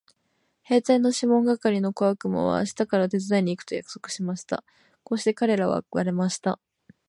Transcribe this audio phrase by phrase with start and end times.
[0.63, 4.63] 兵隊のシモン係の小悪魔は明日から手伝いに行くと約束しました。
[5.03, 6.59] こうして彼等は別れました。